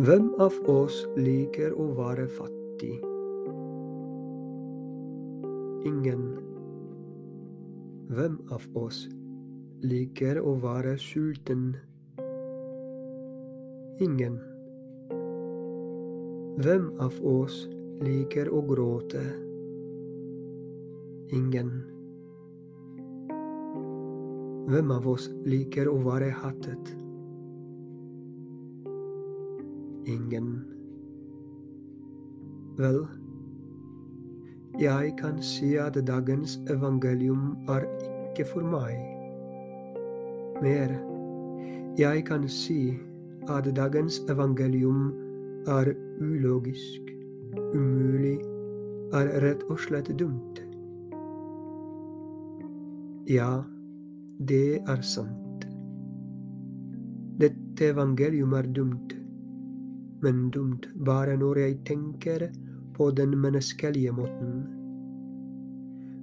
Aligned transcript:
Hvem 0.00 0.30
av 0.40 0.54
oss 0.72 0.94
liker 1.20 1.74
å 1.76 1.90
være 1.92 2.22
fattig? 2.32 2.94
Ingen. 5.90 6.22
Hvem 8.08 8.38
av 8.56 8.64
oss 8.80 9.02
liker 9.84 10.40
å 10.40 10.54
være 10.62 10.94
sulten? 11.04 11.66
Ingen. 14.06 14.38
Hvem 16.64 16.88
av 16.96 17.20
oss 17.34 17.60
liker 18.00 18.48
å 18.48 18.64
gråte? 18.72 19.26
Ingen. 21.42 21.76
Hvem 24.72 24.96
av 24.96 25.12
oss 25.12 25.28
liker 25.44 25.92
å 25.92 26.00
være 26.08 26.32
hattet? 26.40 26.96
Ingen. 30.06 30.64
Vel, 32.78 33.06
jeg 34.80 35.12
kan 35.18 35.42
si 35.42 35.74
at 35.76 35.98
dagens 36.06 36.60
evangelium 36.70 37.56
er 37.68 37.84
ikke 38.30 38.46
for 38.52 38.64
meg. 38.64 38.96
Mer, 40.62 40.94
jeg 41.98 42.24
kan 42.24 42.48
si 42.48 42.96
at 43.48 43.68
dagens 43.76 44.20
evangelium 44.30 45.12
er 45.66 45.92
ulogisk, 46.20 47.12
umulig, 47.74 48.38
er 49.12 49.32
rett 49.44 49.62
og 49.68 49.78
slett 49.80 50.08
dumt. 50.18 50.62
Ja, 53.28 53.62
det 54.48 54.80
er 54.88 55.02
sant. 55.02 55.66
Dette 57.40 57.92
evangelium 57.92 58.52
er 58.52 58.62
dumt, 58.62 59.19
men 60.22 60.50
dumt 60.50 60.88
bare 61.06 61.36
når 61.40 61.58
jeg 61.64 61.78
tenker 61.88 62.48
på 62.96 63.10
den 63.16 63.36
menneskelige 63.40 64.12
måten. 64.12 64.66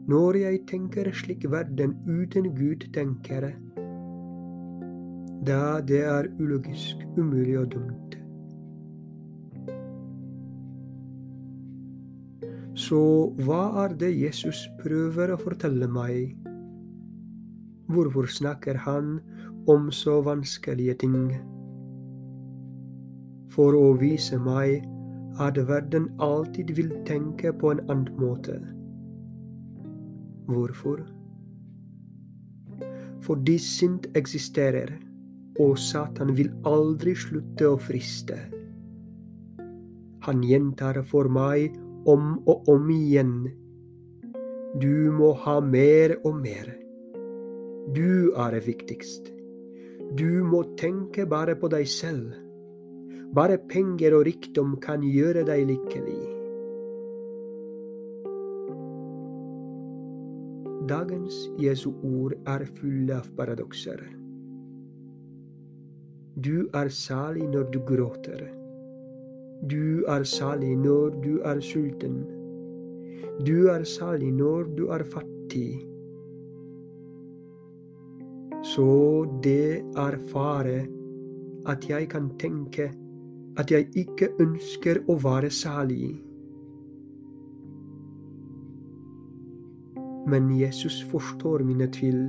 Når 0.08 0.38
jeg 0.40 0.62
tenker 0.70 1.10
slik 1.12 1.48
verden 1.52 1.98
uten 2.08 2.52
Gud 2.56 2.86
tenker, 2.94 3.50
da 5.48 5.80
det 5.82 6.04
er 6.06 6.30
ulogisk, 6.40 7.02
umulig 7.18 7.58
og 7.60 7.72
dumt. 7.74 8.16
Så 12.78 13.02
hva 13.42 13.62
er 13.84 13.98
det 14.00 14.14
Jesus 14.14 14.68
prøver 14.84 15.34
å 15.34 15.42
fortelle 15.42 15.90
meg? 15.90 16.38
Hvorfor 17.90 18.30
snakker 18.30 18.78
han 18.86 19.18
om 19.68 19.90
så 19.92 20.20
vanskelige 20.22 21.00
ting? 21.02 21.32
For 23.54 23.76
å 23.78 23.94
vise 24.00 24.40
meg 24.42 24.84
at 25.40 25.58
verden 25.70 26.10
alltid 26.24 26.74
vil 26.78 26.90
tenke 27.06 27.54
på 27.54 27.72
en 27.72 27.84
annen 27.88 28.14
måte. 28.20 28.58
Hvorfor? 30.48 31.04
Fordi 33.22 33.58
synd 33.60 34.08
eksisterer, 34.16 34.94
og 35.60 35.78
Satan 35.82 36.36
vil 36.38 36.52
aldri 36.70 37.16
slutte 37.18 37.70
å 37.70 37.78
friste. 37.82 38.38
Han 40.28 40.44
gjentar 40.44 41.02
for 41.08 41.30
meg 41.32 41.76
om 42.08 42.38
og 42.48 42.68
om 42.72 42.90
igjen. 42.94 43.36
Du 44.80 45.12
må 45.16 45.34
ha 45.46 45.60
mer 45.64 46.18
og 46.24 46.42
mer. 46.42 46.74
Du 47.96 48.34
er 48.36 48.58
viktigst. 48.66 49.32
Du 50.18 50.44
må 50.44 50.64
tenke 50.80 51.26
bare 51.28 51.56
på 51.56 51.70
deg 51.72 51.88
selv. 51.88 52.47
Bare 53.36 53.58
penger 53.58 54.16
og 54.16 54.26
rikdom 54.28 54.78
kan 54.84 55.04
gjøre 55.04 55.44
deg 55.48 55.66
lykkelig. 55.68 56.22
Dagens 60.88 61.36
Jesu 61.60 61.90
ord 62.08 62.38
er 62.48 62.64
fulle 62.78 63.18
av 63.20 63.28
paradokser. 63.36 64.00
Du 66.40 66.70
er 66.78 66.88
salig 66.94 67.48
når 67.52 67.68
du 67.74 67.80
gråter. 67.84 68.46
Du 69.68 70.06
er 70.08 70.24
salig 70.24 70.78
når 70.78 71.18
du 71.24 71.42
er 71.42 71.60
sulten. 71.60 72.22
Du 73.44 73.68
er 73.74 73.84
salig 73.84 74.30
når 74.38 74.70
du 74.78 74.86
er 74.94 75.04
fattig. 75.04 75.82
Så 78.64 78.88
det 79.44 79.84
er 79.98 80.18
fare 80.32 80.86
at 81.68 81.90
jeg 81.90 82.08
kan 82.14 82.32
tenke 82.40 82.92
at 83.58 83.72
jeg 83.72 83.88
ikke 83.98 84.30
ønsker 84.40 85.02
å 85.10 85.18
være 85.24 85.50
salig. 85.50 86.12
Men 90.28 90.50
Jesus 90.60 91.00
forstår 91.12 91.64
mine 91.66 91.88
tvil. 91.94 92.28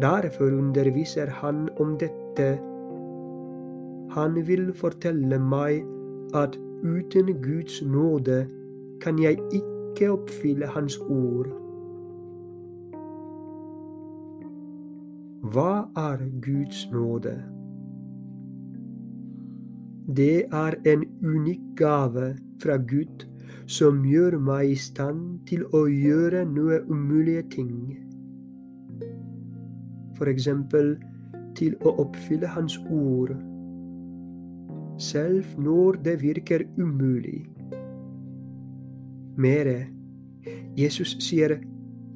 Derfor 0.00 0.44
underviser 0.44 1.26
han 1.40 1.68
om 1.80 1.96
dette. 2.00 2.48
Han 4.16 4.38
vil 4.46 4.72
fortelle 4.74 5.38
meg 5.38 5.84
at 6.34 6.56
uten 6.84 7.32
Guds 7.42 7.82
nåde 7.82 8.46
kan 9.00 9.18
jeg 9.18 9.40
ikke 9.52 10.12
oppfylle 10.12 10.66
Hans 10.66 10.98
ord. 11.08 11.50
Hva 15.52 15.86
er 15.96 16.24
Guds 16.42 16.88
nåde? 16.92 17.55
Det 20.06 20.46
er 20.52 20.74
en 20.86 21.02
unik 21.22 21.60
gave 21.76 22.36
fra 22.62 22.76
Gud 22.76 23.26
som 23.66 24.04
gjør 24.06 24.38
meg 24.38 24.70
i 24.70 24.76
stand 24.78 25.40
til 25.48 25.64
å 25.74 25.86
gjøre 25.90 26.44
noe 26.46 26.78
umulige 26.86 27.42
ting. 27.56 27.74
For 30.14 30.30
eksempel 30.30 30.94
til 31.58 31.74
å 31.82 31.96
oppfylle 32.04 32.52
Hans 32.54 32.78
ord, 32.86 33.34
selv 35.02 35.58
når 35.58 35.98
det 36.06 36.16
virker 36.22 36.68
umulig. 36.78 37.42
Mere, 39.36 39.88
Jesus 40.78 41.16
sier, 41.20 41.58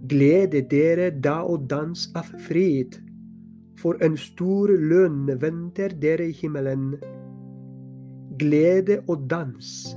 glede 0.06 0.62
dere 0.70 1.10
da 1.10 1.40
og 1.42 1.66
dans 1.68 2.06
av 2.14 2.30
fred 2.46 3.00
for 3.80 3.98
en 4.04 4.16
stor 4.16 4.70
lønn 4.70 5.26
venter 5.40 5.92
dere 5.98 6.30
i 6.30 6.36
himmelen. 6.36 6.94
Glede 8.40 9.02
og 9.08 9.26
dans. 9.30 9.96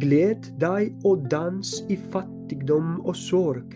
Gled 0.00 0.44
deg 0.60 0.92
og 1.04 1.24
dans 1.30 1.70
i 1.90 1.96
fattigdom 1.96 3.00
og 3.00 3.16
sorg. 3.18 3.72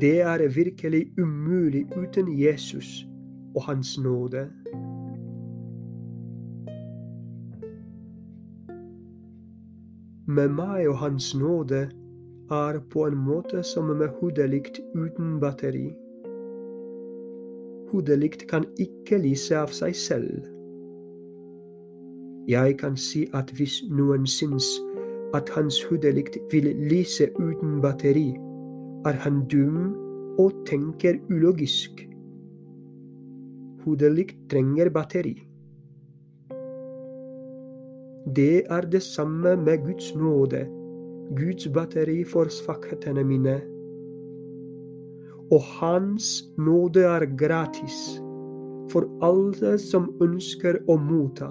Det 0.00 0.16
er 0.26 0.42
virkelig 0.50 1.04
umulig 1.22 1.84
uten 1.94 2.32
Jesus 2.34 3.06
og 3.54 3.62
Hans 3.68 3.94
nåde. 3.98 4.48
Med 10.26 10.48
meg 10.48 10.88
og 10.88 10.98
Hans 10.98 11.34
nåde 11.34 11.84
er 12.50 12.80
på 12.90 13.06
en 13.06 13.20
måte 13.22 13.62
som 13.62 13.92
med 13.92 14.08
hodelykt 14.18 14.80
uten 14.94 15.38
batteri. 15.38 15.92
Hodelykt 17.92 18.48
kan 18.50 18.66
ikke 18.80 19.22
lyse 19.22 19.54
av 19.58 19.70
seg 19.70 19.94
selv. 19.94 20.51
Jeg 22.48 22.78
kan 22.78 22.96
si 22.96 23.26
at 23.34 23.52
hvis 23.56 23.82
noen 23.90 24.26
syns 24.26 24.66
at 25.34 25.48
hans 25.54 25.78
hodelykt 25.88 26.38
vil 26.52 26.68
lyse 26.90 27.28
uten 27.38 27.80
batteri, 27.82 28.32
er 29.06 29.18
han 29.24 29.42
dum 29.48 29.94
og 30.38 30.52
tenker 30.66 31.20
ulogisk. 31.30 32.04
Hodelykt 33.84 34.36
trenger 34.50 34.90
batteri. 34.90 35.36
Det 38.36 38.62
er 38.70 38.86
det 38.86 39.02
samme 39.02 39.56
med 39.56 39.86
Guds 39.86 40.14
nåde, 40.14 40.66
Guds 41.36 41.68
batteri 41.74 42.24
for 42.24 42.50
svakhetene 42.50 43.24
mine 43.24 43.60
og 45.52 45.60
Hans 45.60 46.44
nåde 46.56 47.02
er 47.04 47.26
gratis 47.36 47.98
for 48.92 49.04
alle 49.24 49.76
som 49.80 50.08
ønsker 50.24 50.78
å 50.88 50.96
motta. 51.00 51.50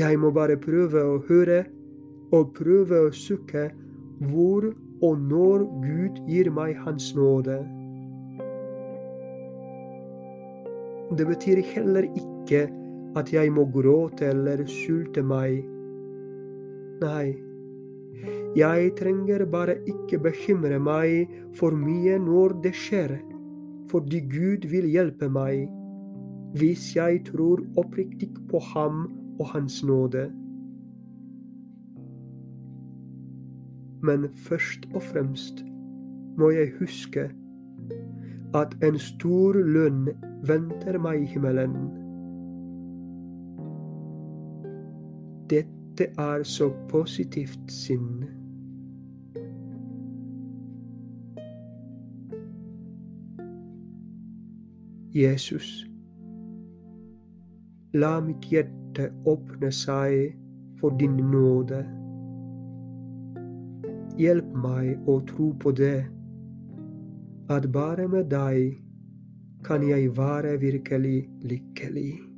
Jeg 0.00 0.16
må 0.22 0.30
bare 0.32 0.56
prøve 0.60 1.00
å 1.04 1.16
høre 1.28 1.64
og 2.36 2.52
prøve 2.56 3.02
å 3.08 3.12
sukke 3.12 3.66
hvor 4.30 4.70
og 5.04 5.22
når 5.32 5.64
Gud 5.82 6.20
gir 6.28 6.48
meg 6.54 6.78
Hans 6.84 7.10
nåde. 7.16 7.58
Det 11.18 11.26
betyr 11.26 11.60
heller 11.72 12.06
ikke 12.06 12.68
at 13.18 13.32
jeg 13.34 13.50
må 13.52 13.66
gråte 13.74 14.28
eller 14.30 14.62
sulte 14.70 15.24
meg. 15.26 15.64
Nei, 17.02 17.34
jeg 18.56 18.92
trenger 19.00 19.44
bare 19.50 19.76
ikke 19.90 20.20
bekymre 20.28 20.78
meg 20.82 21.34
for 21.58 21.74
mye 21.74 22.20
når 22.22 22.56
det 22.64 22.74
skjer, 22.78 23.18
fordi 23.90 24.22
Gud 24.30 24.70
vil 24.70 24.88
hjelpe 24.94 25.28
meg. 25.28 25.68
hvis 26.58 26.96
jeg 26.96 27.20
tror 27.28 27.60
oppriktig 27.78 28.32
på 28.50 28.58
ham 28.72 29.04
og 29.40 29.48
hans 29.48 29.84
nåde. 29.84 30.32
Men 34.02 34.28
først 34.34 34.88
og 34.94 35.02
fremst 35.02 35.64
må 36.38 36.50
jeg 36.50 36.72
huske 36.78 37.30
at 38.54 38.76
en 38.84 38.98
stor 38.98 39.52
lønn 39.52 40.08
venter 40.46 40.98
meg 40.98 41.22
i 41.22 41.24
himmelen. 41.24 41.76
Dette 45.50 46.10
er 46.18 46.42
så 46.42 46.70
positivt 46.88 47.72
sinn. 47.72 48.24
Jesus, 55.14 55.89
la 57.92 58.20
mitt 58.20 58.46
hjerte 58.52 59.10
åpne 59.26 59.70
seg 59.74 60.36
for 60.80 60.94
din 61.00 61.16
nåde. 61.32 61.82
Hjelp 64.20 64.54
meg 64.62 65.08
å 65.08 65.18
tro 65.26 65.50
på 65.58 65.72
det 65.74 65.98
at 67.50 67.66
bare 67.74 68.06
med 68.08 68.30
deg 68.30 68.78
kan 69.66 69.82
jeg 69.82 70.12
være 70.16 70.58
virkelig 70.62 71.28
lykkelig. 71.42 72.29